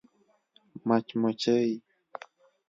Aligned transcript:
🐝 0.71 0.75
مچمچۍ 0.87 1.69